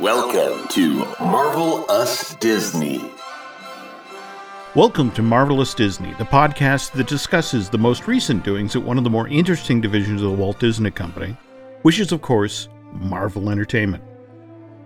[0.00, 3.04] Welcome to Marvelous Disney.
[4.74, 9.04] Welcome to Marvelous Disney, the podcast that discusses the most recent doings at one of
[9.04, 11.36] the more interesting divisions of the Walt Disney Company,
[11.82, 14.02] which is, of course, Marvel Entertainment.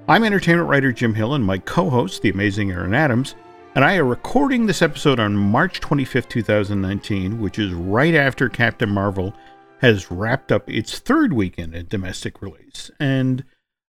[0.09, 3.37] I'm entertainment writer Jim Hill, and my co host, the amazing Aaron Adams,
[3.77, 8.91] and I are recording this episode on March 25th, 2019, which is right after Captain
[8.91, 9.33] Marvel
[9.79, 12.91] has wrapped up its third weekend at domestic release.
[12.99, 13.45] And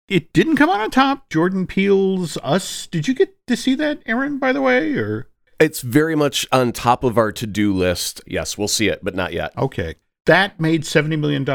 [0.07, 1.29] it didn't come out on top.
[1.29, 2.87] Jordan Peele's Us.
[2.87, 4.93] Did you get to see that, Aaron, by the way?
[4.93, 8.21] Or It's very much on top of our to do list.
[8.27, 9.57] Yes, we'll see it, but not yet.
[9.57, 9.95] Okay.
[10.25, 11.45] That made $70 million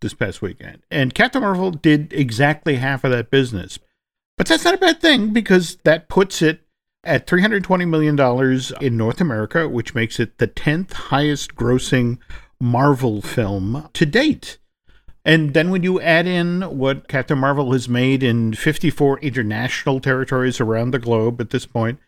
[0.00, 0.82] this past weekend.
[0.90, 3.78] And Captain Marvel did exactly half of that business.
[4.36, 6.60] But that's not a bad thing because that puts it
[7.04, 8.18] at $320 million
[8.80, 12.18] in North America, which makes it the 10th highest grossing
[12.60, 14.58] Marvel film to date.
[15.26, 20.60] And then when you add in what Captain Marvel has made in 54 international territories
[20.60, 21.98] around the globe at this point,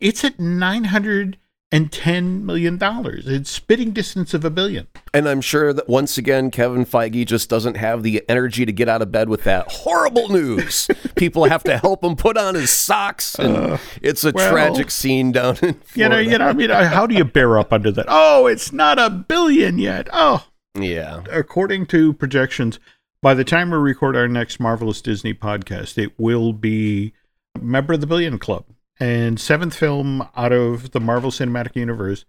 [0.00, 2.78] it's at $910 million.
[2.82, 4.86] It's spitting distance of a billion.
[5.14, 8.86] And I'm sure that once again, Kevin Feige just doesn't have the energy to get
[8.86, 10.90] out of bed with that horrible news.
[11.16, 15.32] People have to help him put on his socks, and it's a well, tragic scene
[15.32, 15.80] down in Florida.
[15.94, 18.04] You know, you know, I mean, uh, how do you bear up under that?
[18.08, 20.06] Oh, it's not a billion yet.
[20.12, 20.44] Oh,
[20.82, 21.22] yeah.
[21.30, 22.78] according to projections,
[23.20, 27.12] by the time we record our next Marvelous Disney podcast, it will be
[27.54, 28.64] a member of the Billion Club
[29.00, 32.24] and seventh film out of the Marvel Cinematic Universe.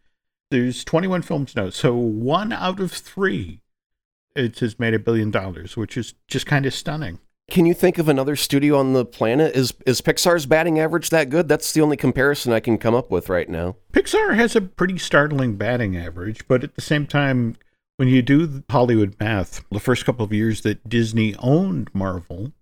[0.52, 3.62] There's 21 films now, so one out of three
[4.36, 7.20] it has made a billion dollars, which is just kind of stunning.
[7.50, 9.56] Can you think of another studio on the planet?
[9.56, 11.48] Is is Pixar's batting average that good?
[11.48, 13.76] That's the only comparison I can come up with right now.
[13.92, 17.58] Pixar has a pretty startling batting average, but at the same time,
[18.00, 22.54] when you do Hollywood math, the first couple of years that Disney owned Marvel,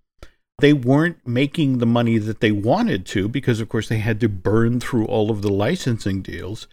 [0.58, 4.30] they weren't making the money that they wanted to because, of course, they had to
[4.30, 6.68] burn through all of the licensing deals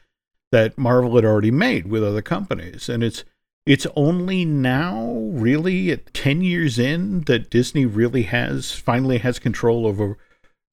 [0.50, 2.88] that Marvel had already made with other companies.
[2.88, 3.24] And it's
[3.66, 9.86] it's only now, really, at 10 years in, that Disney really has finally has control
[9.86, 10.16] over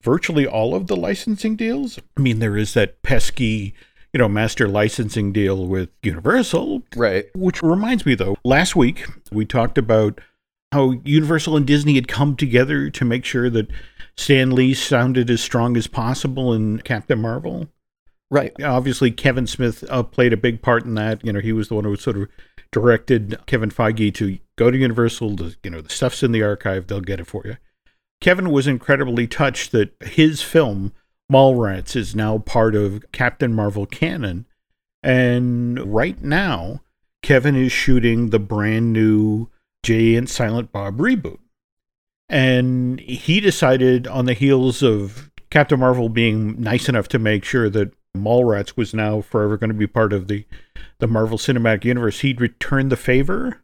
[0.02, 2.00] virtually all of the licensing deals.
[2.16, 3.76] I mean, there is that pesky
[4.14, 6.84] you know, master licensing deal with Universal.
[6.96, 7.26] Right.
[7.36, 10.20] Which reminds me, though, last week we talked about
[10.72, 13.70] how Universal and Disney had come together to make sure that
[14.18, 17.68] Stan Lee sounded as strong as possible in Captain Marvel.
[18.30, 18.54] Right.
[18.62, 21.26] Obviously, Kevin Smith uh, played a big part in that.
[21.26, 22.30] You know, he was the one who sort of
[22.72, 25.36] directed Kevin Feige to go to Universal.
[25.38, 27.58] To, you know, the stuff's in the archive; they'll get it for you.
[28.22, 30.94] Kevin was incredibly touched that his film
[31.32, 34.46] Mallrats is now part of Captain Marvel canon.
[35.02, 36.82] And right now,
[37.22, 39.50] Kevin is shooting the brand new
[39.84, 41.40] Jay and Silent Bob reboot.
[42.28, 47.70] And he decided on the heels of Captain Marvel being nice enough to make sure
[47.70, 50.46] that Mallrats was now forever going to be part of the,
[51.00, 53.64] the Marvel Cinematic Universe, he'd return the favor.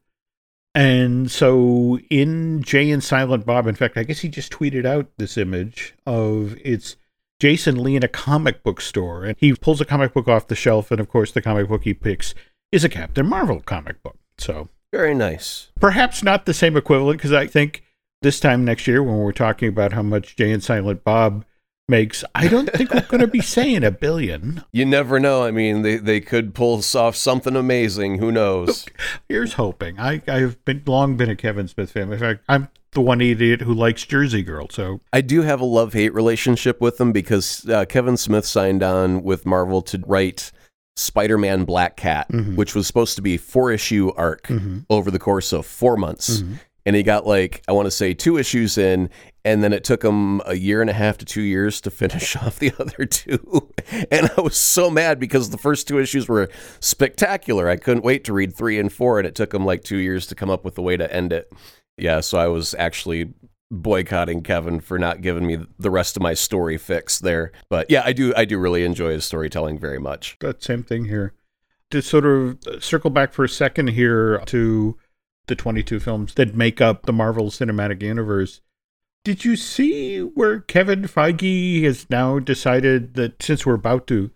[0.73, 5.07] And so in Jay and Silent Bob, in fact, I guess he just tweeted out
[5.17, 6.97] this image of it's
[7.39, 10.55] Jason Lee in a comic book store, and he pulls a comic book off the
[10.55, 12.33] shelf, and of course, the comic book he picks
[12.71, 14.17] is a Captain Marvel comic book.
[14.37, 15.71] So, very nice.
[15.79, 17.83] Perhaps not the same equivalent, because I think
[18.21, 21.45] this time next year, when we're talking about how much Jay and Silent Bob
[21.87, 24.63] makes, I don't think we're going to be saying a billion.
[24.73, 25.43] You never know.
[25.43, 28.19] I mean, they, they could pull off something amazing.
[28.19, 28.85] Who knows?
[29.27, 29.99] Here's hoping.
[29.99, 32.11] I, I've been long been a Kevin Smith fan.
[32.13, 34.67] In fact, I'm the one idiot who likes Jersey Girl.
[34.69, 38.83] So I do have a love hate relationship with them because uh, Kevin Smith signed
[38.83, 40.51] on with Marvel to write
[40.95, 42.55] Spider Man Black Cat, Mhm.
[42.55, 44.85] which was supposed to be four issue arc Mhm.
[44.89, 46.41] over the course of four months.
[46.41, 46.59] Mhm.
[46.87, 49.09] And he got like, I want to say two issues in,
[49.43, 52.37] and then it took him a year and a half to two years to finish
[52.37, 53.73] off the other two.
[54.09, 56.47] And I was so mad because the first two issues were
[56.79, 57.67] spectacular.
[57.67, 60.27] I couldn't wait to read three and four, and it took him like two years
[60.27, 61.51] to come up with a way to end it.
[61.97, 63.33] Yeah, so I was actually
[63.69, 67.51] boycotting Kevin for not giving me the rest of my story fix there.
[67.69, 70.37] But yeah, I do I do really enjoy his storytelling very much.
[70.39, 71.33] that same thing here.
[71.91, 74.97] To sort of circle back for a second here to
[75.47, 78.61] the 22 films that make up the Marvel Cinematic Universe.
[79.23, 84.31] Did you see where Kevin Feige has now decided that since we're about to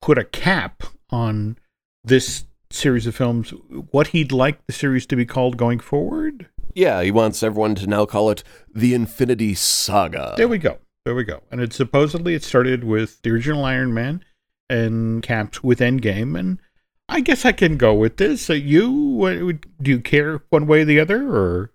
[0.00, 1.58] put a cap on
[2.04, 3.50] this series of films,
[3.90, 6.48] what he'd like the series to be called going forward?
[6.74, 10.34] Yeah, he wants everyone to now call it the Infinity Saga.
[10.36, 10.78] There we go.
[11.04, 11.42] There we go.
[11.50, 14.24] And it supposedly it started with the original Iron Man
[14.70, 16.38] and capped with Endgame.
[16.38, 16.60] And
[17.08, 18.50] I guess I can go with this.
[18.50, 21.28] Uh, you, would- do you care one way or the other?
[21.28, 21.72] Or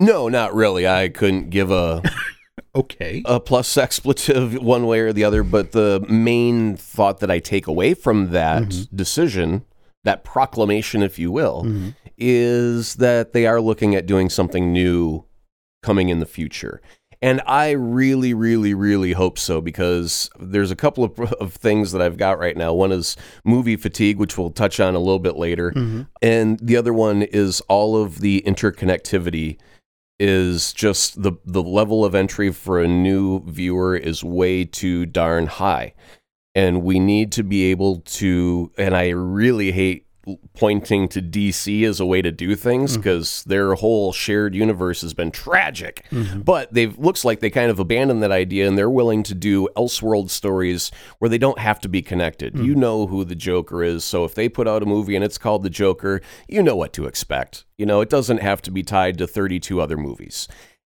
[0.00, 0.86] No, not really.
[0.86, 2.02] I couldn't give a
[2.74, 3.22] Okay.
[3.24, 7.66] a plus expletive one way or the other, but the main thought that I take
[7.66, 9.64] away from that decision,
[10.04, 15.24] that proclamation, if you will, is that they are looking at doing something new
[15.82, 16.80] coming in the future.
[17.20, 22.00] And I really, really, really hope so because there's a couple of, of things that
[22.00, 22.72] I've got right now.
[22.72, 25.72] One is movie fatigue, which we'll touch on a little bit later.
[25.72, 26.02] Mm-hmm.
[26.22, 29.58] And the other one is all of the interconnectivity
[30.20, 35.46] is just the the level of entry for a new viewer is way too darn
[35.46, 35.94] high
[36.54, 40.07] and we need to be able to and i really hate
[40.54, 43.00] pointing to dc as a way to do things mm-hmm.
[43.00, 46.06] because their whole shared universe has been tragic.
[46.10, 46.40] Mm-hmm.
[46.40, 49.68] But they've looks like they kind of abandoned that idea and they're willing to do
[49.76, 52.54] elseworld stories where they don't have to be connected.
[52.54, 52.64] Mm.
[52.64, 55.38] You know who the joker is so if they put out a movie and it's
[55.38, 57.64] called the joker you know what to expect.
[57.76, 60.48] You know it doesn't have to be tied to 32 other movies.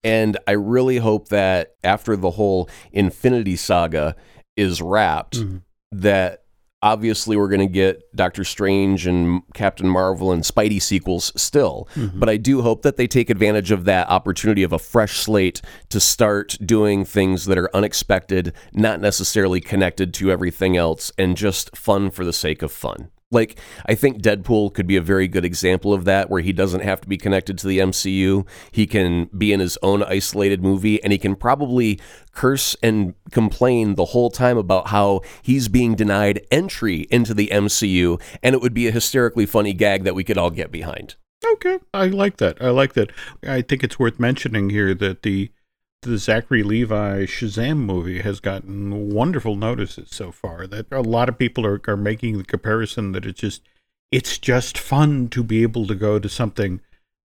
[0.04, 4.14] And I really hope that after the whole Infinity Saga
[4.54, 5.58] is wrapped, mm-hmm.
[5.92, 6.43] that
[6.84, 11.88] obviously we're going to get Doctor Strange and Captain Marvel and Spidey sequels still.
[11.94, 12.20] Mm-hmm.
[12.20, 15.62] But I do hope that they take advantage of that opportunity of a fresh slate
[15.88, 21.74] to start doing things that are unexpected, not necessarily connected to everything else, and just
[21.74, 23.08] fun for the sake of fun.
[23.34, 26.80] Like, I think Deadpool could be a very good example of that, where he doesn't
[26.80, 28.46] have to be connected to the MCU.
[28.70, 32.00] He can be in his own isolated movie, and he can probably
[32.32, 38.20] curse and complain the whole time about how he's being denied entry into the MCU,
[38.42, 41.16] and it would be a hysterically funny gag that we could all get behind.
[41.44, 42.56] Okay, I like that.
[42.62, 43.10] I like that.
[43.42, 45.50] I think it's worth mentioning here that the
[46.04, 50.66] the Zachary Levi Shazam movie has gotten wonderful notices so far.
[50.66, 53.62] That a lot of people are, are making the comparison that it's just
[54.12, 56.80] it's just fun to be able to go to something.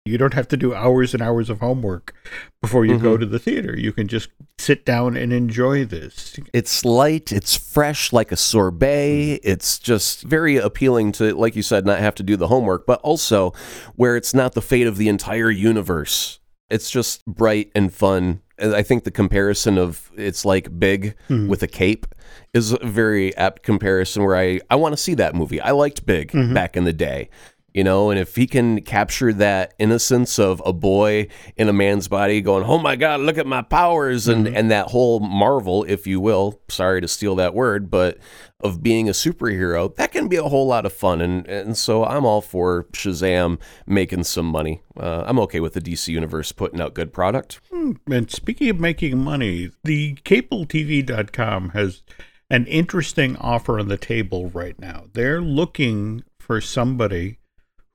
[0.06, 2.16] You don't have to do hours and hours of homework
[2.62, 3.20] before you go mm-hmm.
[3.20, 3.78] to the theater.
[3.78, 6.40] You can just sit down and enjoy this.
[6.52, 9.36] It's light, it's fresh like a sorbet.
[9.36, 9.48] Hmm.
[9.48, 13.02] It's just very appealing to, like you said, not have to do the homework, but
[13.02, 13.54] also
[13.96, 16.39] where it's not the fate of the entire universe.
[16.70, 18.42] It's just bright and fun.
[18.58, 21.48] And I think the comparison of it's like Big mm-hmm.
[21.48, 22.06] with a cape
[22.54, 25.62] is a very apt comparison where I, I want to see that movie.
[25.62, 26.54] I liked Big mm-hmm.
[26.54, 27.30] back in the day.
[27.74, 32.08] You know, and if he can capture that innocence of a boy in a man's
[32.08, 36.08] body going, Oh my God, look at my powers and, and that whole marvel, if
[36.08, 38.18] you will, sorry to steal that word, but
[38.62, 41.22] of being a superhero, that can be a whole lot of fun.
[41.22, 44.82] And, and so I'm all for Shazam making some money.
[44.98, 47.62] Uh, I'm okay with the DC Universe putting out good product.
[47.72, 52.02] And speaking of making money, the cabletv.com has
[52.50, 55.06] an interesting offer on the table right now.
[55.14, 57.38] They're looking for somebody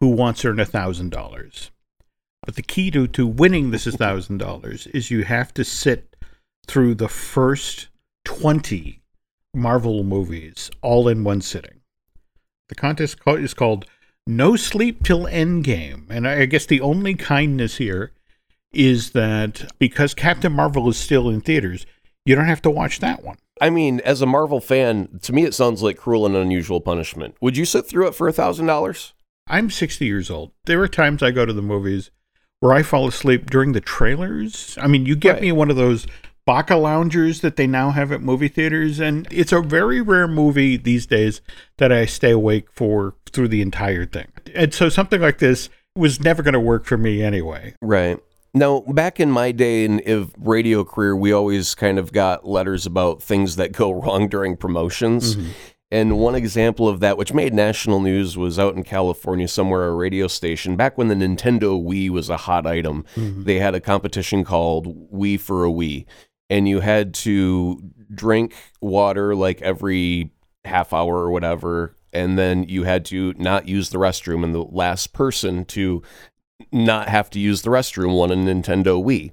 [0.00, 1.70] who wants to earn a thousand dollars.
[2.44, 6.16] But the key to, to winning this thousand dollars is you have to sit
[6.66, 7.88] through the first
[8.24, 9.00] twenty
[9.54, 11.80] Marvel movies all in one sitting.
[12.68, 13.86] The contest is called
[14.26, 16.06] No Sleep Till Endgame.
[16.10, 18.12] And I I guess the only kindness here
[18.72, 21.86] is that because Captain Marvel is still in theaters,
[22.26, 23.36] you don't have to watch that one.
[23.60, 27.36] I mean, as a Marvel fan, to me it sounds like cruel and unusual punishment.
[27.40, 29.13] Would you sit through it for a thousand dollars?
[29.46, 30.52] I'm 60 years old.
[30.64, 32.10] There are times I go to the movies
[32.60, 34.78] where I fall asleep during the trailers.
[34.80, 35.42] I mean, you get Right.
[35.42, 36.06] me one of those
[36.48, 41.06] Barcaloungers that they now have at movie theaters, and it's a very rare movie these
[41.06, 41.40] days
[41.78, 44.28] that I stay awake for through the entire thing.
[44.54, 47.74] And so something like this was never going to work for me anyway.
[47.80, 48.18] Right.
[48.52, 52.84] Now, back in my day in of radio career, we always kind of got letters
[52.86, 55.36] about things that go wrong during promotions.
[55.36, 55.50] Mm-hmm.
[55.90, 59.94] And one example of that, which made national news, was out in California somewhere, a
[59.94, 60.76] radio station.
[60.76, 63.44] Back when the Nintendo Wii was a hot item, mm-hmm.
[63.44, 66.06] they had a competition called Wii for a Wii.
[66.50, 67.80] And you had to
[68.12, 70.32] drink water like every
[70.64, 71.96] half hour or whatever.
[72.12, 74.42] And then you had to not use the restroom.
[74.42, 76.02] And the last person to
[76.72, 79.32] not have to use the restroom won a Nintendo Wii.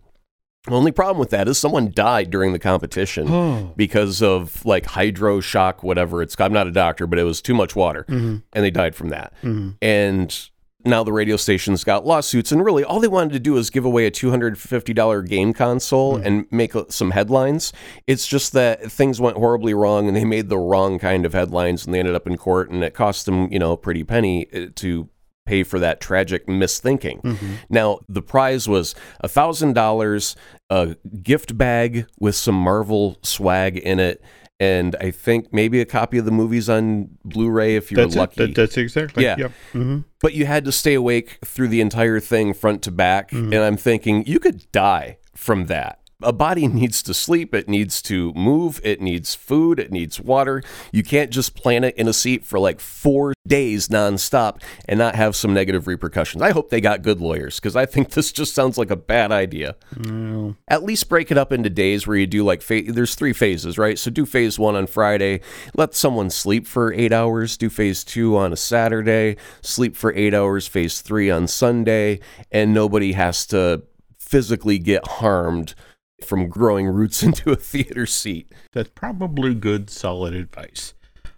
[0.68, 3.74] Only problem with that is someone died during the competition Oh.
[3.76, 6.40] because of like hydro shock, whatever it's.
[6.40, 9.34] I'm not a doctor, but it was too much water, and they died from that.
[9.82, 10.50] And
[10.84, 13.86] now the radio stations got lawsuits, and really all they wanted to do is give
[13.86, 17.72] away a $250 game console and make uh, some headlines.
[18.08, 21.86] It's just that things went horribly wrong, and they made the wrong kind of headlines,
[21.86, 24.48] and they ended up in court, and it cost them, you know, a pretty penny
[24.54, 25.08] uh, to
[25.46, 27.22] pay for that tragic misthinking.
[27.70, 30.36] Now, the prize was a $1,000,
[30.70, 34.24] a gift bag with some Marvel swag in it,
[34.60, 38.22] and I think maybe a copy of the movies on Blu-ray if you That's were
[38.22, 38.46] lucky.
[38.46, 39.24] That, that's exactly.
[39.24, 39.36] Yeah.
[39.38, 39.52] Yep.
[39.72, 43.56] hmm but you had to stay awake through the entire thing front to back, and
[43.56, 46.01] I'm thinking you could die from that.
[46.24, 50.64] A body needs to sleep, it needs to move, it needs food, it needs water.
[50.92, 55.16] You can't just plant it in a seat for like four days nonstop and not
[55.16, 56.42] have some negative repercussions.
[56.42, 59.32] I hope they got good lawyers because I think this just sounds like a bad
[59.32, 59.76] idea.
[59.98, 63.34] Well, At least break it up into days where you do like, fa- there's three
[63.34, 63.98] phases, right?
[63.98, 65.42] So do phase one on Friday,
[65.76, 70.34] let someone sleep for eight hours, do phase two on a Saturday, sleep for eight
[70.34, 72.20] hours, phase three on Sunday,
[72.52, 73.84] and nobody has to
[74.20, 75.76] physically get harmed
[76.24, 78.52] from growing roots into a theater seat.
[78.72, 80.94] that's probably good, solid advice.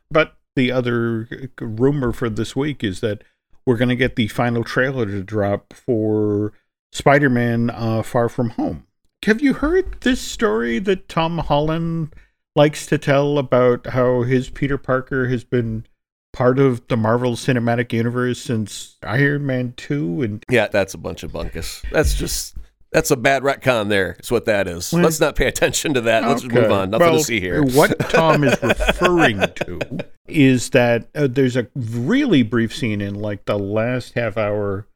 [0.10, 3.24] But the other rumor for this week is that
[3.66, 6.54] we're going to get the final trailer to drop for
[6.92, 8.86] Spider Man uh, Far From Home.
[9.26, 12.14] Have you heard this story that Tom Holland
[12.56, 15.86] likes to tell about how his Peter Parker has been
[16.34, 20.22] part of the Marvel Cinematic Universe since Iron Man 2?
[20.22, 21.82] And Yeah, that's a bunch of bunkus.
[21.90, 22.58] That's just.
[22.94, 24.94] That's a bad retcon there, is what that is.
[24.94, 26.24] Let's not pay attention to that.
[26.24, 26.92] Let's just move on.
[26.92, 27.64] Nothing Well, to see here.
[27.64, 29.80] What Tom is referring to
[30.28, 34.88] is that uh, there's a really brief scene in like the last half hour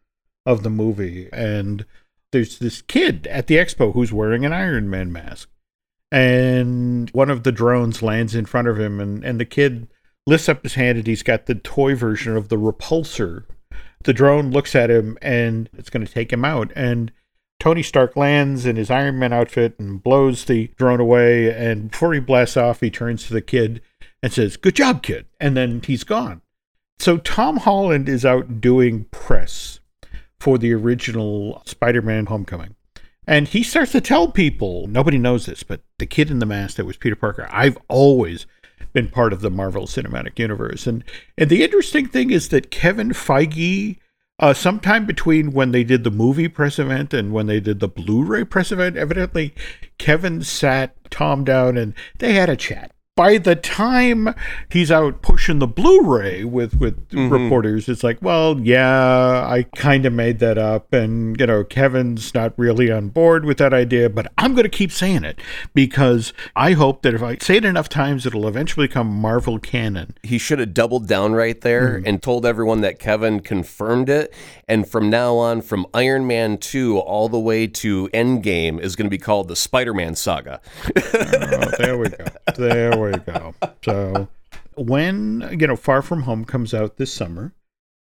[0.46, 1.86] of the movie, and
[2.32, 5.50] there's this kid at the expo who's wearing an Iron Man mask,
[6.12, 9.88] and one of the drones lands in front of him, and, and the kid
[10.27, 13.46] lifts up his hand and he's got the toy version of the repulsor.
[14.04, 17.12] The drone looks at him and it's going to take him out, and
[17.60, 21.54] Tony Stark lands in his Iron Man outfit and blows the drone away.
[21.54, 23.82] And before he blasts off, he turns to the kid
[24.22, 25.26] and says, Good job, kid.
[25.40, 26.42] And then he's gone.
[27.00, 29.80] So Tom Holland is out doing press
[30.40, 32.76] for the original Spider Man Homecoming.
[33.26, 36.78] And he starts to tell people, nobody knows this, but the kid in the mask
[36.78, 38.46] that was Peter Parker, I've always
[38.94, 40.88] been part of the Marvel Cinematic Universe.
[40.88, 41.04] And
[41.38, 43.98] and the interesting thing is that Kevin Feige
[44.39, 47.88] uh, sometime between when they did the movie press event and when they did the
[47.88, 49.53] Blu-ray press event, evidently
[49.98, 52.91] Kevin sat Tom down and they had a chat.
[53.17, 54.33] By the time
[54.69, 57.33] he's out pushing the Blu-ray with with mm-hmm.
[57.33, 62.33] reporters, it's like, well, yeah, I kind of made that up, and you know, Kevin's
[62.33, 65.41] not really on board with that idea, but I'm going to keep saying it
[65.74, 70.13] because I hope that if I say it enough times, it'll eventually become Marvel canon.
[70.24, 72.07] he should have doubled down right there mm-hmm.
[72.07, 74.33] and told everyone that Kevin confirmed it.
[74.67, 79.05] And from now on, from Iron Man 2 all the way to Endgame, is going
[79.05, 80.62] to be called the Spider Man saga.
[80.95, 82.25] Oh, there we go.
[82.55, 83.56] There we go.
[83.84, 84.28] So
[84.76, 87.54] when, you know, Far From Home comes out this summer,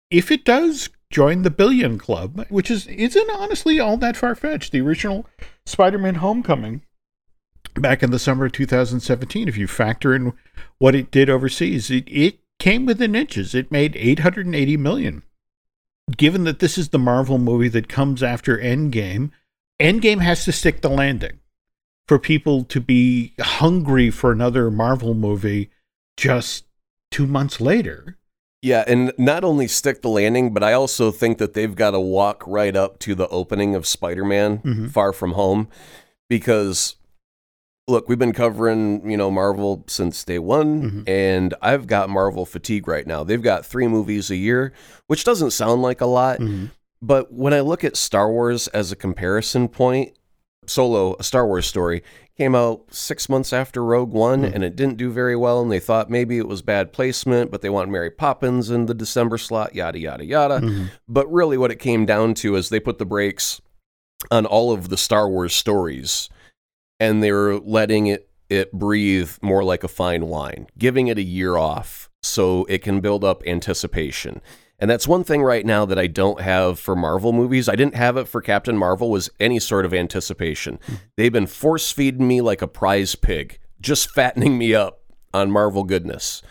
[0.10, 4.72] if it does join the Billion Club, which is isn't honestly all that far fetched.
[4.72, 5.27] The original
[5.65, 6.81] Spider-Man Homecoming
[7.75, 10.34] back in the summer of 2017, if you factor in
[10.79, 13.53] what it did overseas, it, it came within inches.
[13.53, 15.24] It made 880 million.
[16.17, 19.31] Given that this is the Marvel movie that comes after Endgame,
[19.79, 21.39] Endgame has to stick the landing
[22.11, 25.69] for people to be hungry for another Marvel movie
[26.17, 26.65] just
[27.09, 28.17] two months later.
[28.61, 32.01] Yeah, and not only stick the landing, but I also think that they've got to
[32.01, 34.91] walk right up to the opening of Spider Man Mhm.
[34.91, 35.69] Far From Home
[36.27, 36.95] because.
[37.87, 41.09] Look, we've been covering, you know, Marvel since day one, Mhm.
[41.09, 43.23] and I've got Marvel fatigue right now.
[43.23, 44.71] They've got three movies a year,
[45.07, 46.39] which doesn't sound like a lot,
[47.01, 50.13] But when I look at Star Wars as a comparison point,
[50.67, 52.03] Solo, a Star Wars story,
[52.37, 54.53] came out six months after Rogue One hmm.
[54.53, 55.61] and it didn't do very well.
[55.61, 58.93] And they thought maybe it was bad placement, but they want Mary Poppins in the
[58.93, 60.59] December slot, yada, yada, yada.
[60.59, 60.85] Mm-hmm.
[61.07, 63.61] But really, what it came down to is they put the brakes
[64.29, 66.29] on all of the Star Wars stories
[66.99, 71.23] and they were letting it, it breathe more like a fine wine, giving it a
[71.23, 74.39] year off so it can build up anticipation.
[74.81, 77.69] And that's one thing right now that I don't have for Marvel movies.
[77.69, 80.79] I didn't have it for Captain Marvel was any sort of anticipation.
[80.88, 80.95] Hmm.
[81.15, 85.83] They've been force feeding me like a prize pig, just fattening me up on Marvel
[85.83, 86.41] goodness.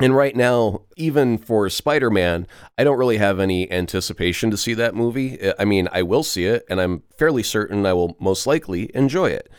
[0.00, 2.46] And right now, even for Spider Man,
[2.78, 5.38] I don't really have any anticipation to see that movie.
[5.58, 9.30] I mean, I will see it, and I'm fairly certain I will most likely enjoy
[9.30, 9.50] it.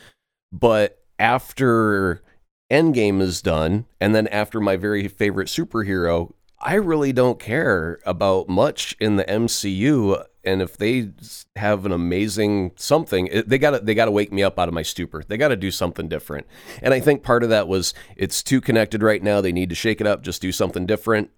[0.50, 2.22] But after
[2.70, 6.32] Endgame is done, and then after my very favorite superhero,
[6.64, 10.24] I really don't care about much in the MCU.
[10.42, 11.10] And if they
[11.56, 15.22] have an amazing something, they gotta they gotta wake me up out of my stupor.
[15.28, 16.46] They gotta do something different.
[16.82, 19.42] And I think part of that was it's too connected right now.
[19.42, 21.30] They need to shake it up, just do something different.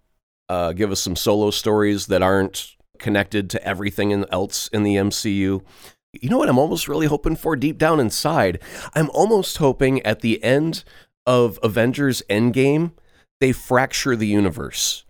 [0.49, 4.95] Uh, give us some solo stories that aren't connected to everything in, else in the
[4.95, 5.61] MCU.
[6.13, 8.61] You know what I'm almost really hoping for deep down inside?
[8.95, 10.85] I'm almost hoping at the end
[11.27, 12.93] of Avengers Endgame,
[13.41, 15.05] they fracture the universe.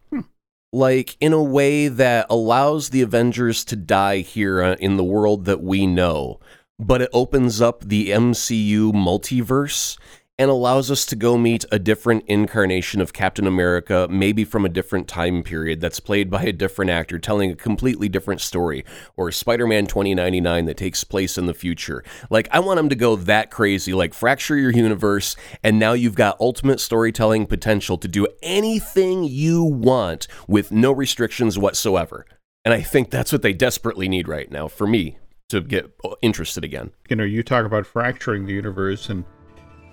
[0.72, 5.44] Like in a way that allows the Avengers to die here uh, in the world
[5.46, 6.40] that we know,
[6.78, 9.96] but it opens up the MCU multiverse
[10.38, 14.68] and allows us to go meet a different incarnation of Captain America, maybe from a
[14.68, 18.84] different time period that's played by a different actor telling a completely different story,
[19.16, 22.04] or Spider Man 2099 that takes place in the future.
[22.28, 26.14] Like, I want them to go that crazy, like fracture your universe, and now you've
[26.14, 32.26] got ultimate storytelling potential to do anything you want with no restrictions whatsoever.
[32.64, 36.64] And I think that's what they desperately need right now for me to get interested
[36.64, 36.90] again.
[37.08, 39.24] You know, you talk about fracturing the universe and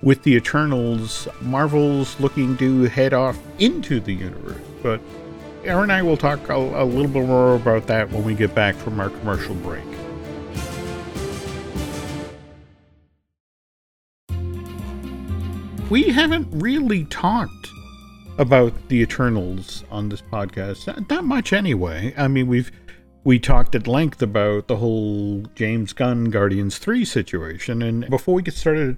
[0.04, 4.62] with the Eternals, Marvel's looking to head off into the universe.
[4.84, 5.00] But
[5.64, 8.54] Aaron and I will talk a, a little bit more about that when we get
[8.54, 9.84] back from our commercial break.
[15.90, 17.70] We haven't really talked
[18.38, 20.88] about the Eternals on this podcast.
[20.88, 22.14] Uh, Not much anyway.
[22.18, 22.72] I mean, we've
[23.24, 28.42] we talked at length about the whole James Gunn Guardians 3 situation and before we
[28.42, 28.98] get started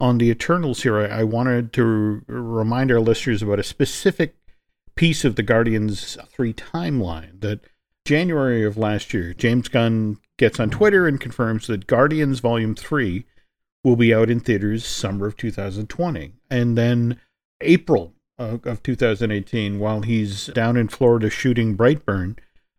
[0.00, 4.36] on the Eternals here, I, wanted to remind our listeners about a specific
[4.94, 7.60] piece of the Guardians 3 timeline that
[8.04, 13.24] January of last year, James Gunn gets on Twitter and confirms that Guardians Volume 3
[13.84, 16.34] will be out in theaters summer of 2020.
[16.50, 17.20] And then
[17.60, 22.38] April of 2018, while he's down in Florida shooting Brightburn,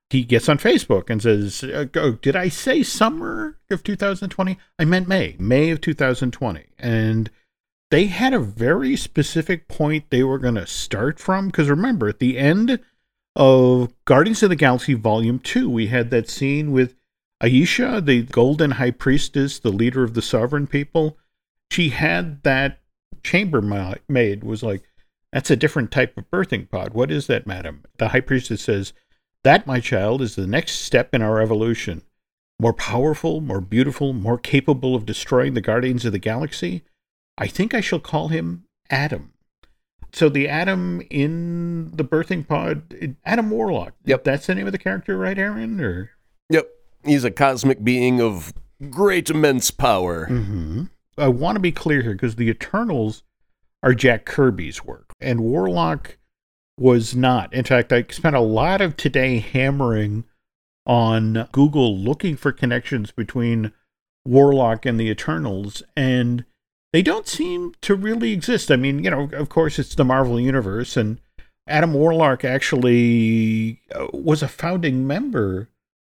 [0.09, 1.63] he gets on Facebook and says,
[1.95, 4.57] oh, Did I say summer of 2020?
[4.77, 6.65] I meant May, May of 2020.
[6.79, 7.29] And
[7.91, 11.47] they had a very specific point they were going to start from.
[11.47, 12.79] Because remember, at the end
[13.35, 16.95] of Guardians of the Galaxy Volume 2, we had that scene with
[17.41, 21.17] Ayesha, the Golden High Priestess, the leader of the Sovereign People.
[21.71, 22.79] She had that
[23.23, 24.83] chambermaid, was like,
[25.31, 26.93] That's a different type of birthing pod.
[26.93, 27.83] What is that, madam?
[27.97, 28.93] The High Priestess says,
[29.43, 32.03] that, my child, is the next step in our evolution.
[32.59, 36.83] More powerful, more beautiful, more capable of destroying the Guardians of the Galaxy.
[37.37, 39.31] I think I shall call him Adam.
[40.11, 43.93] So the Adam in the birthing pod, Adam Warlock.
[44.05, 44.23] Yep.
[44.23, 45.79] That's the name of the character, right, Aaron?
[45.79, 46.11] Or
[46.49, 46.67] Yep.
[47.05, 48.53] He's a cosmic being of
[48.89, 50.27] great immense power.
[50.27, 50.83] Mm-hmm.
[51.17, 53.23] I want to be clear here because the Eternals
[53.83, 56.17] are Jack Kirby's work, and Warlock
[56.79, 57.53] was not.
[57.53, 60.23] In fact, I spent a lot of today hammering
[60.85, 63.71] on Google looking for connections between
[64.25, 66.45] Warlock and the Eternals, and
[66.93, 68.71] they don't seem to really exist.
[68.71, 71.19] I mean, you know, of course, it's the Marvel Universe, and
[71.67, 75.69] Adam Warlock actually uh, was a founding member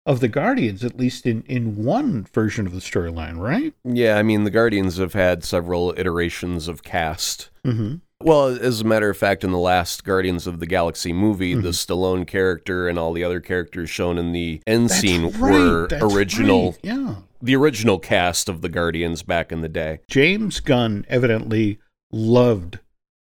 [0.04, 3.74] of the Guardians, at least in, in one version of the storyline, right?
[3.84, 7.50] Yeah, I mean, the Guardians have had several iterations of cast.
[7.64, 7.96] Mm-hmm.
[8.24, 11.62] Well, as a matter of fact, in the last Guardians of the Galaxy movie, Mm-hmm.
[11.62, 15.38] the Stallone character and all the other characters shown in the end That's scene right,
[15.38, 17.14] were that's original, right, Yeah.
[17.40, 20.00] the original cast of the Guardians back in the day.
[20.08, 21.78] James Gunn evidently
[22.10, 22.78] loved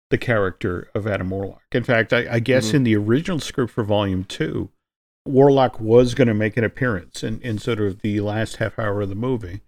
[0.10, 1.62] the character of Adam Warlock.
[1.72, 2.74] In fact, I, I guess Mhm.
[2.76, 4.70] in the original script for Volume 2,
[5.26, 9.02] Warlock was going to make an appearance in, in sort of the last half hour
[9.02, 9.62] of the movie.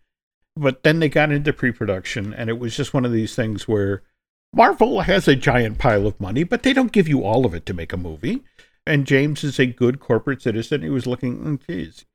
[0.55, 3.67] But then they got into pre production, and it was just one of these things
[3.67, 4.03] where
[4.53, 7.65] Marvel has a giant pile of money, but they don't give you all of it
[7.65, 8.43] to make a movie.
[8.85, 10.83] And James is a good corporate citizen.
[10.83, 12.05] He was looking, "Mm, geez,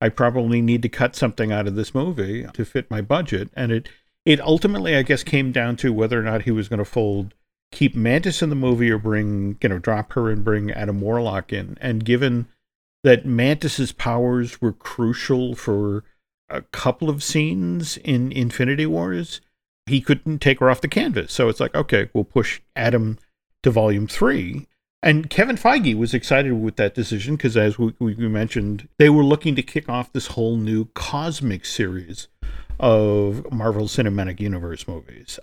[0.00, 3.50] I probably need to cut something out of this movie to fit my budget.
[3.54, 3.88] And it,
[4.24, 7.32] it ultimately, I guess, came down to whether or not he was going to fold,
[7.70, 11.52] keep Mantis in the movie or bring, you know, drop her and bring Adam Warlock
[11.52, 11.78] in.
[11.80, 12.48] And given
[13.02, 16.04] that Mantis's powers were crucial for
[16.48, 19.40] a couple of scenes in Infinity Wars,
[19.86, 21.32] he couldn't take her off the canvas.
[21.32, 23.18] So it's like, okay, we'll push Adam
[23.62, 24.66] to volume three.
[25.02, 29.24] And Kevin Feige was excited with that decision because, as we, we mentioned, they were
[29.24, 32.28] looking to kick off this whole new cosmic series
[32.80, 35.38] of Marvel Cinematic Universe movies.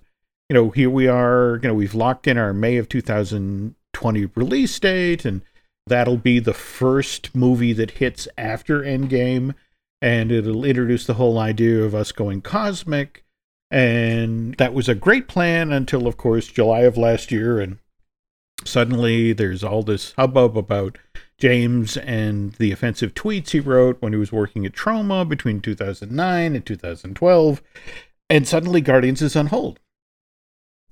[0.49, 4.79] You know, here we are, you know, we've locked in our May of 2020 release
[4.79, 5.43] date, and
[5.85, 9.53] that'll be the first movie that hits after Endgame,
[10.01, 13.23] and it'll introduce the whole idea of us going cosmic.
[13.71, 17.59] And that was a great plan until, of course, July of last year.
[17.59, 17.77] And
[18.65, 20.97] suddenly there's all this hubbub about
[21.39, 26.55] James and the offensive tweets he wrote when he was working at Troma between 2009
[26.55, 27.61] and 2012.
[28.29, 29.79] And suddenly Guardians is on hold.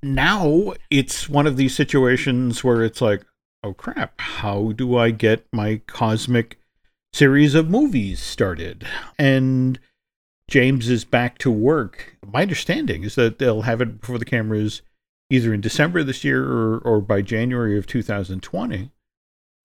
[0.02, 3.24] Now it's one of these situations where it's like,
[3.62, 6.58] oh crap, how do I get my cosmic
[7.12, 8.86] series of movies started?
[9.18, 9.78] And
[10.50, 12.16] James is back to work.
[12.26, 14.82] My understanding is that they'll have it before the cameras
[15.30, 18.90] either in December this year or, or by January of 2020.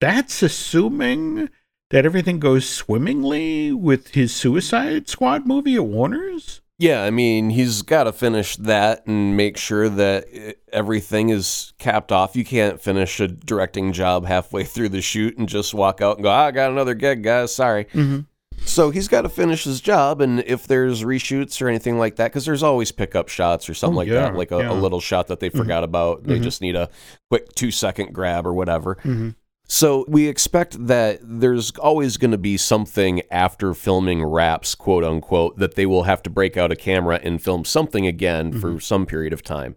[0.00, 1.50] That's assuming
[1.90, 6.60] that everything goes swimmingly with his Suicide Squad movie at Warner's.
[6.78, 10.26] Yeah, I mean, he's got to finish that and make sure that
[10.72, 12.36] everything is capped off.
[12.36, 16.24] You can't finish a directing job halfway through the shoot and just walk out and
[16.24, 17.54] go, "I got another gig, guys.
[17.54, 18.20] Sorry." Mm-hmm.
[18.66, 22.26] So he's got to finish his job, and if there's reshoots or anything like that,
[22.32, 24.62] because there's always pickup shots or something Oh, like yeah, that, like a, yeah.
[24.64, 24.70] Mm-hmm.
[24.78, 26.24] a little shot that they forgot about.
[26.24, 26.42] They Mhm.
[26.42, 26.88] just need a
[27.30, 28.96] quick two second grab or whatever.
[28.96, 29.30] Mm-hmm.
[29.68, 35.58] So we expect that there's always going to be something after filming wraps, quote unquote,
[35.58, 39.06] that they will have to break out a camera and film something again for some
[39.06, 39.74] period of time.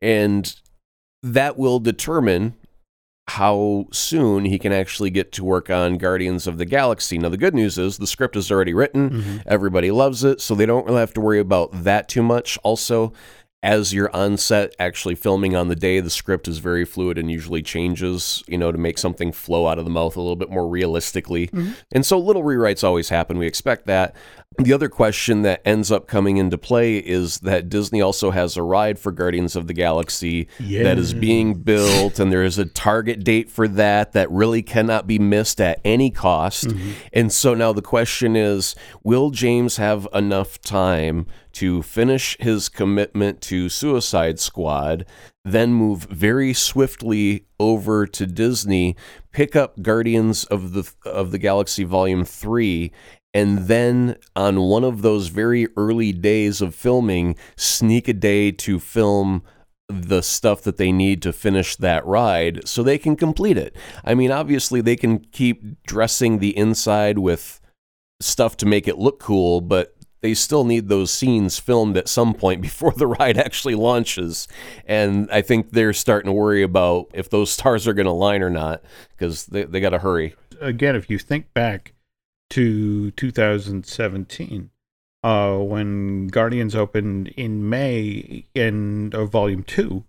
[0.00, 0.54] And
[1.22, 2.54] that will determine
[3.28, 7.18] how soon he can actually get to work on Guardians of the Galaxy.
[7.18, 9.36] Now, the good news is the script is already written, Mm-hmm.
[9.46, 12.56] everybody loves it, so they don't really have to worry about that too much.
[12.62, 13.12] Also,
[13.66, 17.28] as you're on set actually filming on the day, the script is very fluid and
[17.28, 20.48] usually changes, you know, to make something flow out of the mouth a little bit
[20.48, 21.48] more realistically.
[21.48, 21.72] Mm-hmm.
[21.90, 23.38] And so little rewrites always happen.
[23.38, 24.14] We expect that.
[24.58, 28.62] The other question that ends up coming into play is that Disney also has a
[28.62, 33.22] ride for Guardians of the Galaxy that is being built, and there is a target
[33.22, 36.68] date for that that really cannot be missed at any cost.
[36.68, 36.90] Mm-hmm.
[37.12, 43.40] And so now the question is will James have enough time to finish his commitment
[43.42, 45.06] to Suicide Squad,
[45.44, 48.96] then move very swiftly over to Disney,
[49.32, 52.92] pick up Guardians of the of the Galaxy Volume 3
[53.36, 58.78] and then on one of those very early days of filming sneak a day to
[58.78, 59.42] film
[59.88, 63.76] the stuff that they need to finish that ride so they can complete it.
[64.04, 67.60] I mean, obviously they can keep dressing the inside with
[68.20, 69.95] stuff to make it look cool, but
[70.26, 74.48] they still need those scenes filmed at some point before the ride actually launches.
[74.84, 78.42] And I think they're starting to worry about if those stars are going to line
[78.42, 80.34] or not because they, they got to hurry.
[80.60, 81.94] Again, if you think back
[82.50, 84.70] to 2017,
[85.22, 90.02] uh, when Guardians opened in May in uh, Volume 2,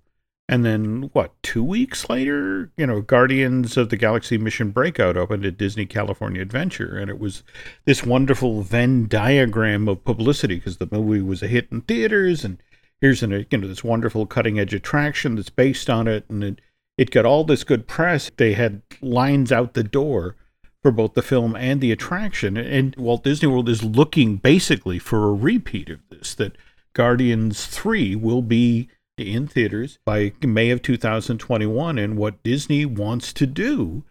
[0.50, 5.46] and then what, two weeks later, you know, Guardians of the Galaxy Mission Breakout opened
[5.46, 6.98] at Disney California Adventure.
[6.98, 7.44] And it was
[7.84, 12.46] this wonderful Venn diagram of publicity because the movie was a hit in theaters.
[12.46, 12.64] And
[13.02, 16.24] here's an, you know, this wonderful cutting edge attraction that's based on it.
[16.30, 16.62] And it,
[16.98, 18.32] it got all this good press.
[18.38, 20.38] They had lines out the door
[20.82, 22.56] for both the film and the attraction.
[22.56, 26.58] And Walt Disney World is looking basically for a repeat of this, that
[26.94, 31.98] Guardians 3 will be in theaters by May of 2021.
[31.98, 34.04] And what Disney wants to do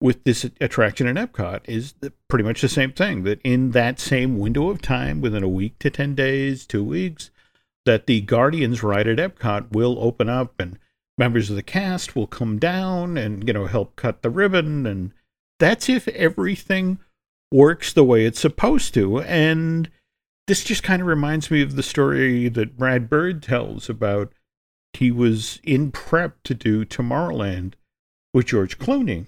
[0.00, 1.94] with this attraction in Epcot is
[2.28, 5.78] pretty much the same thing that in that same window of time, within a week
[5.78, 7.30] to 10 days, two weeks,
[7.84, 10.78] that the Guardians ride at Epcot will open up and
[11.18, 14.86] members of the cast will come down and, you know, help cut the ribbon.
[14.86, 15.12] And
[15.58, 16.98] that's if everything
[17.52, 19.20] works the way it's supposed to.
[19.20, 19.90] And
[20.46, 24.32] this just kind of reminds me of the story that Brad Bird tells about
[24.92, 27.74] he was in prep to do Tomorrowland
[28.32, 29.26] with George Clooney.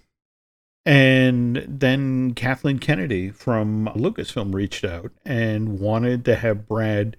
[0.84, 7.16] And then Kathleen Kennedy from Lucasfilm reached out and wanted to have Brad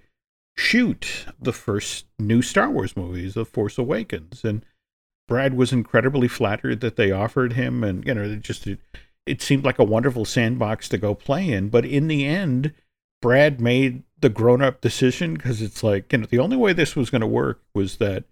[0.55, 4.43] shoot the first new Star Wars movies, The Force Awakens.
[4.43, 4.65] And
[5.27, 8.79] Brad was incredibly flattered that they offered him, and you know, it just it,
[9.25, 11.69] it seemed like a wonderful sandbox to go play in.
[11.69, 12.73] But in the end,
[13.21, 17.09] Brad made the grown-up decision because it's like you know the only way this was
[17.09, 18.25] going to work was that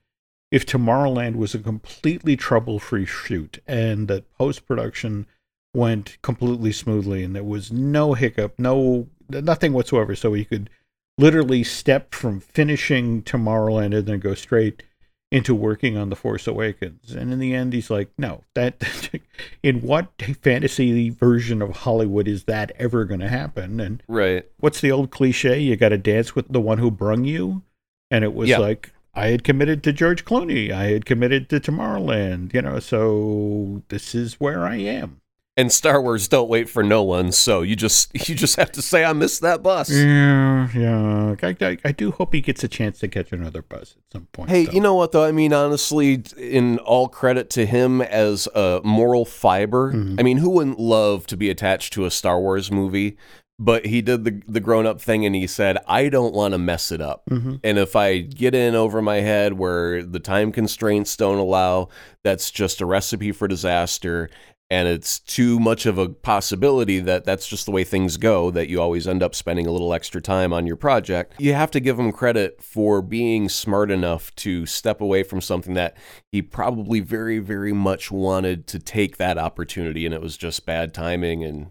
[0.51, 5.25] if Tomorrowland was a completely trouble-free shoot and that post-production
[5.73, 10.69] went completely smoothly and there was no hiccup, no nothing whatsoever, so he could
[11.17, 14.83] literally step from finishing Tomorrowland and then go straight
[15.31, 17.13] into working on The Force Awakens.
[17.15, 19.09] And in the end, he's like, no, that
[19.63, 20.11] in what
[20.41, 23.79] fantasy version of Hollywood is that ever going to happen?
[23.79, 24.45] And Right.
[24.59, 25.59] what's the old cliche?
[25.59, 27.61] You got to dance with the one who brung you.
[28.09, 28.57] And it was Yeah.
[28.57, 30.71] like, I had committed to George Clooney.
[30.71, 35.17] I had committed to Tomorrowland, you know, so this is where I am.
[35.57, 38.81] And Star Wars don't wait for no one, so you just you just have to
[38.81, 39.89] say I missed that bus.
[39.91, 41.35] Yeah, yeah.
[41.43, 44.27] I, I, I do hope he gets a chance to catch another bus at some
[44.31, 44.49] point.
[44.49, 44.71] Hey, though.
[44.71, 45.25] you know what though?
[45.25, 50.17] I mean, honestly, in all credit to him as a moral fiber, Mhm.
[50.21, 53.17] I mean, who wouldn't love to be attached to a Star Wars movie?
[53.63, 56.57] But he did the the grown up thing, and he said, "I don't want to
[56.57, 57.59] mess it up." Mhm.
[57.63, 61.89] And if I get in over my head where the time constraints don't allow,
[62.23, 64.31] that's just a recipe for disaster.
[64.71, 68.67] And it's too much of a possibility that that's just the way things go, that
[68.69, 71.35] you always end up spending a little extra time on your project.
[71.37, 75.73] You have to give him credit for being smart enough to step away from something
[75.75, 75.97] that
[76.31, 80.05] he probably very, very much wanted to take that opportunity.
[80.05, 81.43] And it was just bad timing.
[81.43, 81.67] And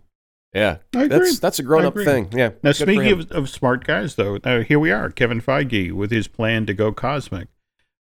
[0.52, 1.18] Yeah, I agree.
[1.18, 2.28] that's that's a grown up thing.
[2.32, 2.50] Yeah.
[2.62, 6.26] Now, speaking of, of smart guys, though, now here we are, Kevin Feige with his
[6.26, 7.48] plan to go cosmic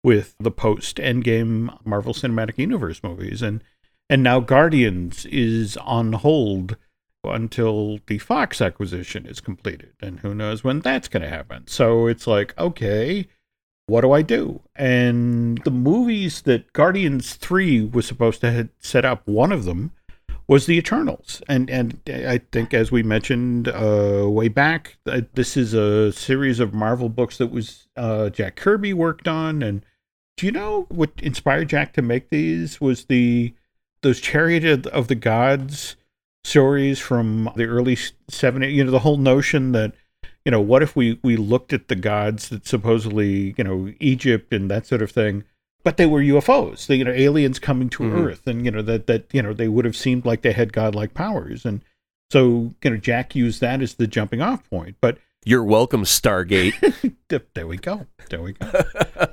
[0.03, 3.65] with the post Endgame Marvel Cinematic Universe movies, and
[4.11, 6.77] and now Guardians is on hold
[7.25, 11.67] until the Fox acquisition is completed, and who knows when that's going to happen.
[11.67, 13.27] So it's like, okay,
[13.87, 14.61] what do I do?
[14.77, 19.93] And the movies that Guardians Three was supposed to had set up, one of them
[20.47, 25.57] was the Eternals, and and I think as we mentioned uh, way back, uh, this
[25.57, 29.63] is a series of Marvel books that was uh, Jack Kirby worked on.
[29.63, 29.85] And
[30.37, 32.81] do you know what inspired Jack to make these?
[32.81, 33.55] Was the
[34.03, 35.97] those Chariot of- the Gods
[36.45, 38.73] stories from the early '70s?
[38.73, 39.95] You know, the whole notion that
[40.45, 44.53] you know, what if we we looked at the gods that supposedly you know Egypt
[44.53, 45.45] and that sort of thing
[45.85, 48.27] but they were UFOs, you know, aliens coming to Mhm.
[48.27, 50.73] Earth, and you know that that you know they would have seemed like they had
[50.73, 51.83] godlike powers, and
[52.33, 54.97] so you know Jack used that as the jumping off point.
[55.01, 57.15] But You're welcome, Stargate.
[57.55, 58.67] there we go, there we go.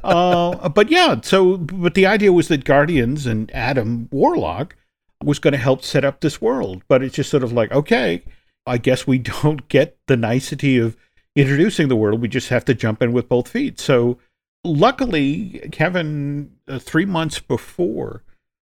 [0.04, 4.76] uh, but yeah, so but the idea was that Guardians and Adam Warlock
[5.24, 8.24] was going to help set up this world, but it's just sort of like okay,
[8.66, 10.98] I guess we don't get the nicety of
[11.36, 12.22] introducing the world.
[12.22, 13.80] We just have to jump in with both feet.
[13.80, 14.18] So
[14.64, 18.24] luckily, Kevin, uh, three months before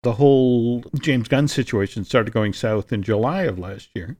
[0.04, 4.18] the whole James Gunn situation started going south in July of last year,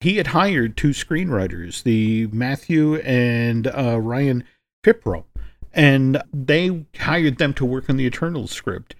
[0.00, 4.44] he had hired two screenwriters, the Matthew and uh, Ryan
[4.84, 5.24] Firpo,
[5.72, 8.94] and they hired them to work on the Eternal script.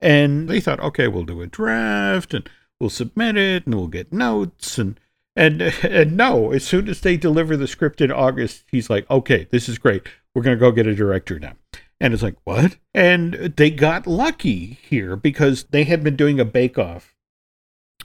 [0.00, 2.48] And they thought, okay, we'll do a draft and
[2.80, 4.98] we'll submit it and we'll get notes and
[5.36, 9.46] and and no, as soon as they deliver the script in August, he's like, okay,
[9.50, 10.06] this is great.
[10.38, 11.54] We're gonna go get a director now.
[12.00, 12.76] And it's like, what?
[12.94, 17.16] And they got lucky here because they had been doing a bake off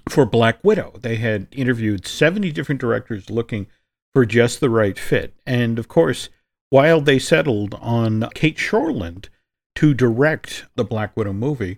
[0.09, 0.93] for Black Widow.
[0.99, 3.67] They had interviewed 70 different directors looking
[4.15, 5.35] for just the right fit.
[5.45, 6.29] And of course,
[6.71, 9.27] while they settled on Cate Shortland
[9.75, 11.77] to direct the Black Widow movie,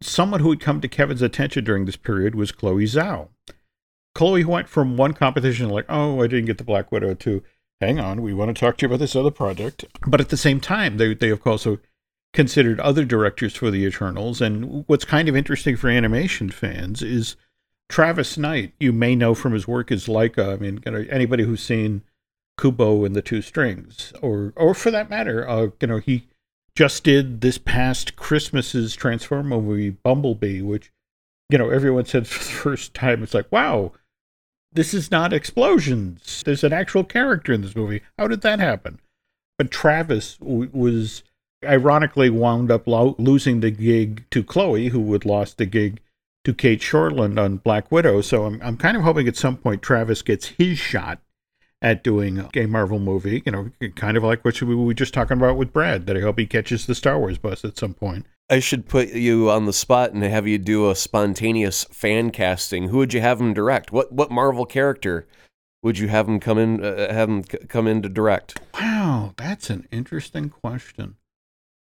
[0.00, 3.30] someone who had come to Kevin's attention during this period was Chloe Zhao.
[4.14, 7.42] Chloe went from one competition like, oh, I didn't get the Black Widow to,
[7.80, 9.84] hang on, we want to talk to you about this other project.
[10.06, 11.78] But at the same time, they, they have also
[12.32, 14.40] considered other directors for the Eternals.
[14.40, 17.36] And what's kind of interesting for animation fans is
[17.88, 20.52] Travis Knight, you may know from his work as Laika.
[20.52, 22.02] I mean, you know, anybody who's seen
[22.60, 26.26] Kubo and the Two Strings, or or for that matter, uh, you know, he
[26.74, 30.90] just did this past Christmas's Transformer movie Bumblebee, which
[31.48, 33.92] you know everyone said for the first time, it's like, wow,
[34.76, 36.42] this is not explosions.
[36.44, 38.02] There's an actual character in this movie.
[38.18, 39.00] How did that happen?
[39.58, 41.22] But Travis w- was
[41.64, 46.00] ironically wound up lo- losing the gig to Chloe, who had lost the gig
[46.44, 48.20] to Cate Shortland on Black Widow.
[48.20, 51.18] So I'm I'm kind of hoping at some point Travis gets his shot
[51.82, 53.42] at doing a gay Marvel movie.
[53.44, 56.06] You know, kind of like what we were just talking about with Brad.
[56.06, 58.26] That I hope he catches the Star Wars bus at some point.
[58.48, 62.88] I should put you on the spot and have you do a spontaneous fan casting.
[62.88, 63.90] Who would you have him direct?
[63.92, 65.26] What what Marvel character
[65.82, 68.60] would you have him come in uh, have him c- come in to direct?
[68.74, 71.16] Wow, that's an interesting question.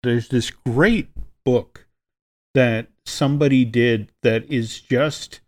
[0.01, 1.09] There's this great
[1.43, 1.85] book
[2.55, 5.41] that somebody did that is just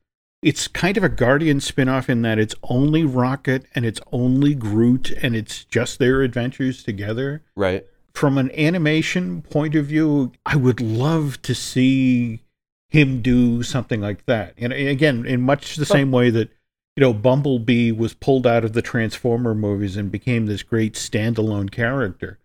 [0.43, 5.11] it's kind of a Guardian spin-off in that it's only Rocket and it's only Groot
[5.11, 7.43] and it's just their adventures together.
[7.55, 7.87] Right.
[8.17, 12.41] From an animation point of view, I would love to see
[12.89, 14.55] him do something like that.
[14.57, 16.49] And again, in much the same way that
[16.95, 21.69] you know Bumblebee was pulled out of the Transformer movies and became this great standalone
[21.69, 22.39] character.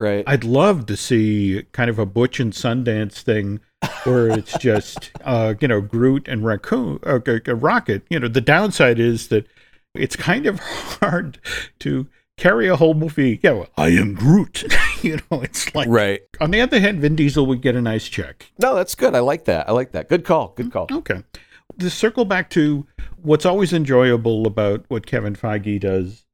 [0.00, 0.24] Right.
[0.26, 3.60] I'd love to see kind of a Butch and Sundance thing
[4.04, 7.20] where it's just, uh, you know, Groot and Raccoon, uh,
[7.54, 8.02] Rocket.
[8.08, 9.46] You know, the downside is that
[9.94, 11.38] it's kind of hard
[11.80, 12.06] to
[12.38, 13.40] carry a whole movie.
[13.42, 14.64] Yeah, well, I am Groot.
[15.02, 15.88] you know, it's like.
[15.88, 16.22] right.
[16.40, 18.50] On the other hand, Vin Diesel would get a nice check.
[18.58, 19.14] No, that's good.
[19.14, 19.68] I like that.
[19.68, 20.08] I like that.
[20.08, 20.54] Good call.
[20.56, 20.86] Good call.
[20.90, 21.22] Okay.
[21.78, 22.86] To circle back to
[23.20, 26.24] what's always enjoyable about what Kevin Feige does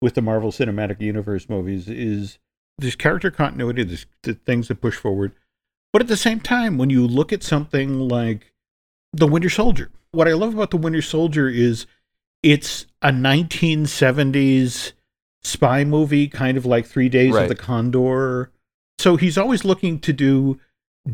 [0.00, 2.38] with the Marvel Cinematic Universe movies is
[2.78, 5.32] there's character continuity, there's the things that push forward.
[5.92, 8.52] But at the same time, when you look at something like
[9.12, 11.86] The Winter Soldier, what I love about The Winter Soldier is
[12.42, 14.92] it's a 1970s
[15.44, 17.42] spy movie, kind of like Three Days Right.
[17.42, 18.50] of the Condor.
[18.98, 20.60] So he's always looking to do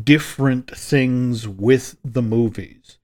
[0.03, 2.97] different things with the movies.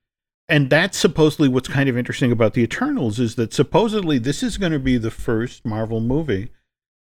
[0.47, 4.57] And that's supposedly what's kind of interesting about the Eternals is that supposedly this is
[4.57, 6.49] going to be the first Marvel movie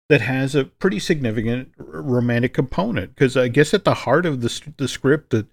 [0.09, 3.15] that has a pretty significant romantic component.
[3.15, 5.47] Because I guess at the heart of the, the script that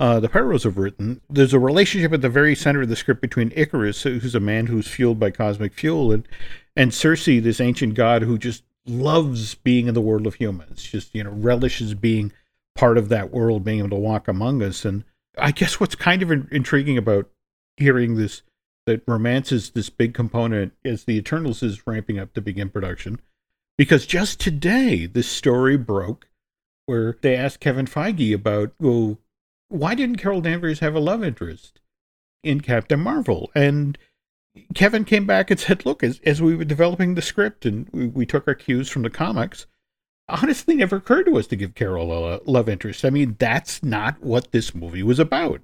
[0.00, 3.20] uh, the Perros have written, there's a relationship at the very center of the script
[3.20, 6.26] between Ikaris, who's a man who's fueled by cosmic fuel, and
[6.76, 11.14] and Sersi, this ancient god who just loves being in the world of humans, just
[11.14, 12.32] you know relishes being
[12.74, 14.84] part of that world, being able to walk among us.
[14.84, 15.04] And
[15.38, 17.28] I guess what's kind of in- intriguing about
[17.76, 18.42] hearing this
[18.86, 23.20] that romance is this big component as the Eternals is ramping up to begin production,
[23.76, 26.28] because just today this story broke
[26.84, 29.18] where they asked Kevin Feige about well
[29.68, 31.80] why didn't Carol Danvers have a love interest
[32.44, 33.50] in Captain Marvel?
[33.54, 33.98] And
[34.74, 38.06] Kevin came back and said, look, as, as we were developing the script and we,
[38.08, 39.66] we took our cues from the comics,
[40.28, 43.04] honestly never occurred to us to give Carol a love interest.
[43.04, 45.62] I mean, that's not what this movie was about.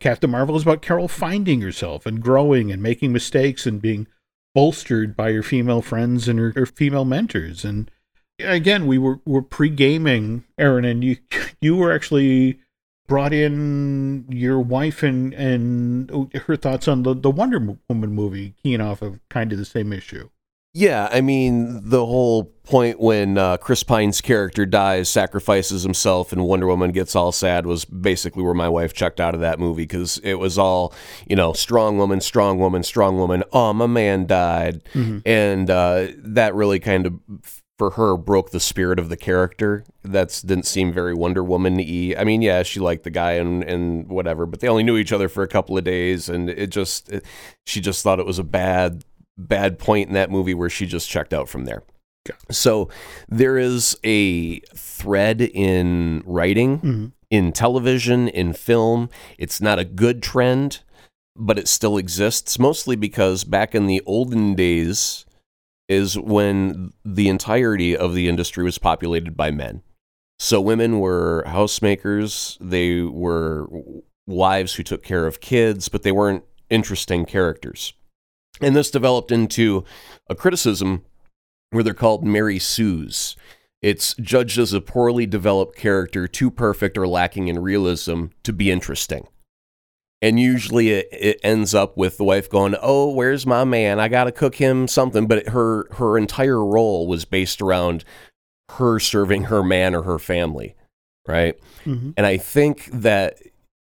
[0.00, 4.06] Captain Marvel is about Carol finding herself and growing and making mistakes and being
[4.54, 7.64] bolstered by her female friends and her, her female mentors.
[7.64, 7.90] And
[8.38, 11.16] again, we were, were pre gaming, Aaron, and you
[11.60, 12.60] you were actually
[13.06, 18.80] brought in your wife and and her thoughts on the, the Wonder Woman movie, keying
[18.80, 20.28] off of kind of the same issue.
[20.74, 26.44] Yeah, I mean the whole point when uh, Chris Pine's character dies, sacrifices himself, and
[26.44, 29.84] Wonder Woman gets all sad was basically where my wife checked out of that movie
[29.84, 30.92] because it was all
[31.26, 33.42] you know, strong woman, strong woman, strong woman.
[33.52, 35.20] Oh, my man died, mm-hmm.
[35.24, 39.84] and uh, that really kind of for her broke the spirit of the character.
[40.02, 42.14] That didn't seem very Wonder Woman y.
[42.18, 45.12] I mean, yeah, she liked the guy and and whatever, but they only knew each
[45.12, 47.24] other for a couple of days, and it just it,
[47.66, 49.04] she just thought it was a bad
[49.38, 51.82] bad point in that movie where she just checked out from there.
[52.50, 52.88] So
[53.28, 57.06] there is a thread in writing, mm-hmm.
[57.30, 59.10] in television, in film.
[59.38, 60.80] It's not a good trend,
[61.36, 65.25] but it still exists, mostly because back in the olden days,
[65.88, 69.82] is when the entirety of the industry was populated by men.
[70.38, 73.68] So women were housemakers, they were
[74.26, 77.94] wives who took care of kids, but they weren't interesting characters.
[78.60, 79.84] And this developed into
[80.28, 81.04] a criticism
[81.70, 83.36] where they're called Mary Sue's.
[83.82, 88.70] It's judged as a poorly developed character, too perfect or lacking in realism to be
[88.70, 89.28] interesting
[90.22, 94.00] and usually it, it, ends up with the wife going oh where's my man?
[94.00, 95.26] I gotta cook him something.
[95.26, 98.04] But her her entire role was based around
[98.72, 100.74] her serving her man or her family
[101.28, 101.58] right?
[101.84, 102.10] Mm-hmm.
[102.16, 103.40] and i think that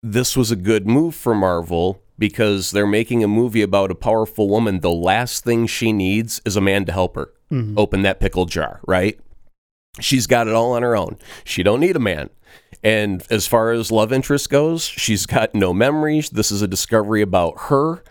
[0.04, 4.48] this was a good move for marvel because they're making a movie about a powerful
[4.48, 4.80] woman.
[4.80, 7.78] The last thing she needs is a man to help her mm-hmm.
[7.78, 9.18] open that pickle jar right?
[10.00, 11.18] She's got it all on her own.
[11.44, 12.30] She don't need a man
[12.84, 16.28] and as far as love interest goes, she's got no memories.
[16.28, 18.04] This is a discovery about her.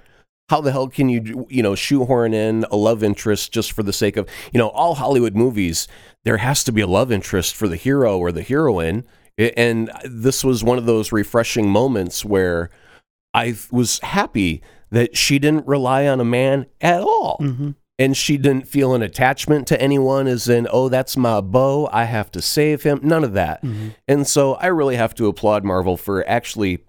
[0.50, 3.94] How the hell can you, you know, shoehorn in a love interest just for the
[3.94, 5.88] sake of, you know, all Hollywood movies,
[6.24, 9.06] there has to be a love interest for the hero or the heroine.
[9.38, 12.72] And this was one of those refreshing moments where
[13.34, 17.38] I was happy that she didn't rely on a man at all.
[17.42, 21.90] Mm-hmm and she didn't feel an attachment to anyone as in oh that's my beau
[21.92, 23.90] i have to save him none of that mm-hmm.
[24.08, 26.84] and so i really have to applaud marvel for actually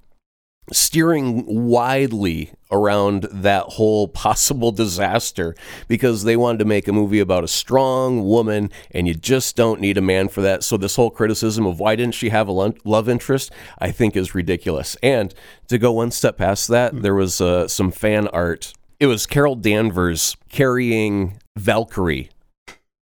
[0.72, 5.54] steering widely around that whole possible disaster
[5.88, 9.80] because they wanted to make a movie about a strong woman and you just don't
[9.80, 12.72] need a man for that so this whole criticism of why didn't she have a
[12.84, 15.34] love interest i think is ridiculous and
[15.68, 17.02] to go one step past that mm-hmm.
[17.02, 22.30] there was uh, some fan art it was Carol Danvers carrying Valkyrie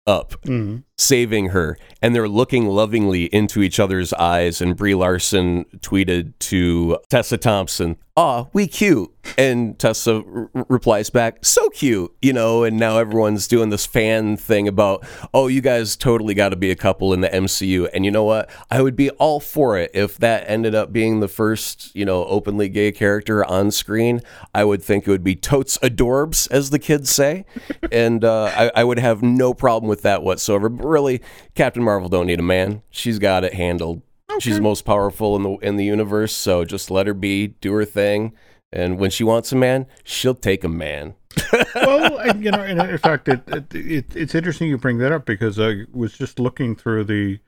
[0.06, 0.78] up, mm-hmm.
[1.02, 4.60] Saving her, and they're looking lovingly into each other's eyes.
[4.60, 11.44] And Brie Larson tweeted to Tessa Thompson, "Ah, we cute." And Tessa r- replies back,
[11.44, 12.64] "So cute," you know.
[12.64, 16.70] And now everyone's doing this fan thing about, "Oh, you guys totally got to be
[16.70, 18.50] a couple in the MCU." And you know what?
[18.70, 22.24] I would be all for it if that ended up being the first, you know,
[22.26, 24.20] openly gay character on screen.
[24.54, 27.44] I would think it would be totes adorbs, as the kids say,
[27.90, 30.68] and uh, I, I would have no problem with that whatsoever.
[30.68, 31.20] But really,
[31.54, 34.02] Captain Marvel don't need a man; she's got it handled
[34.32, 34.40] Okay.
[34.40, 37.72] She's the most powerful in the in the universe, so just let her be, do
[37.74, 38.32] her thing,
[38.72, 41.14] and when she wants a man, she'll take a man.
[41.74, 45.60] well, you know, in fact, it, it, it, it's interesting you bring that up because
[45.60, 47.40] I was just looking through the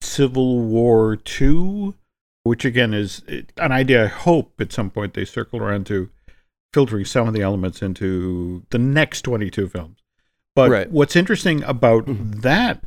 [0.00, 1.94] Civil War two,
[2.44, 3.22] which again is
[3.58, 4.04] an idea.
[4.04, 6.08] I hope at some point they circle around to
[6.72, 9.98] filtering some of the elements into the next twenty two films.
[10.56, 10.90] But right.
[10.90, 12.40] what's interesting about mm-hmm.
[12.40, 12.82] that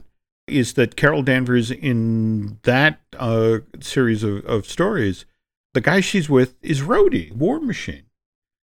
[0.48, 5.26] is that Carol Danvers in that uh, series of, of stories,
[5.74, 8.04] the guy she's with is Rhodey, War Machine.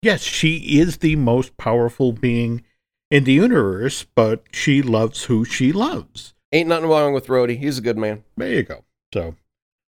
[0.02, 2.64] Yes, she is the most powerful being
[3.10, 6.34] in the universe, but she loves who she loves.
[6.52, 7.58] Ain't nothing wrong with Rhodey.
[7.58, 8.24] He's a good man.
[8.36, 8.84] There you go.
[9.12, 9.34] So,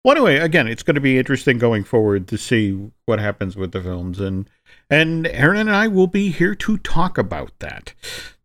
[0.04, 3.72] Well, anyway, again, it's going to be interesting going forward to see what happens with
[3.72, 4.50] the films, and
[4.90, 7.94] and Aaron and I will be here to talk about that.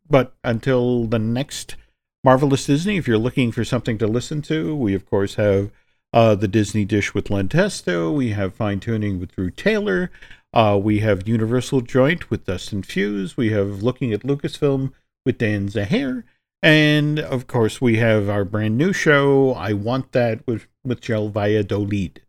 [0.09, 1.76] But until the next
[2.24, 5.72] Marvelous Disney, if you're looking for something to listen to, we of course have
[6.12, 8.12] uh, the Disney Dish with Len Testa.
[8.12, 10.08] We have Fine Tuning with Drew Taylor.
[10.54, 13.36] Uh, we have Universal Joint with Dustin Fuse.
[13.36, 14.92] We have Looking at Lucasfilm
[15.26, 16.22] with Dan Zehr.
[16.62, 22.22] And of course, we have our brand new show, I Want That, with Michelle Valladolid.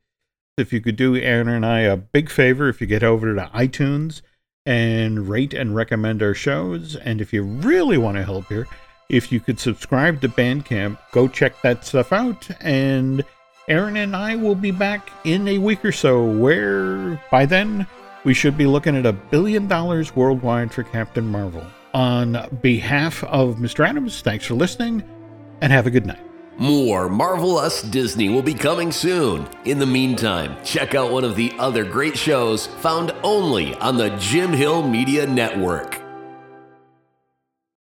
[0.57, 3.51] If you could do Aaron and I a big favor, if you get over to
[3.53, 4.23] iTunes
[4.65, 8.67] and rate and recommend our shows, and if you really want to help here,
[9.09, 13.23] if you could subscribe to Bandcamp, go check that stuff out, and
[13.67, 17.87] Aaron and I will be back in a week or so, where by then
[18.23, 21.65] we should be looking at a billion dollars worldwide for Captain Marvel.
[21.93, 23.87] On behalf of Mr.
[23.87, 25.03] Adams, thanks for listening
[25.61, 26.19] and have a good night.
[26.57, 29.47] More Marvelous Disney will be coming soon.
[29.65, 34.09] In the meantime, check out one of the other great shows found only on the
[34.17, 36.02] Jim Hill Media Network.